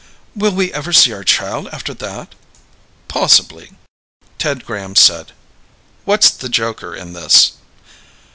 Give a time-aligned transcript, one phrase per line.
[0.35, 2.33] "Will we ever see our child after that?"
[3.07, 3.73] "Possibly."
[4.39, 5.31] Ted Graham said,
[6.05, 7.51] "What's the joker in this?"